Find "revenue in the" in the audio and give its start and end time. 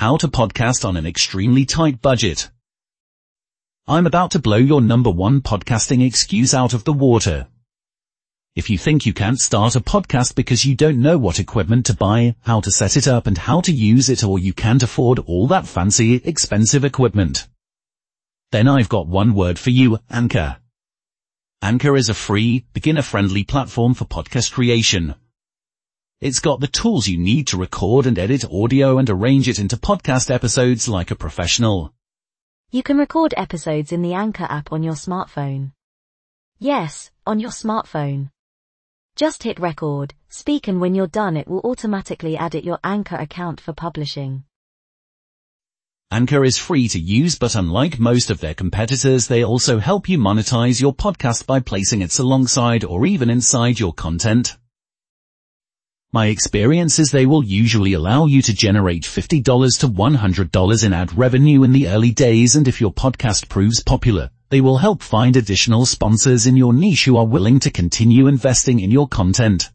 61.18-61.88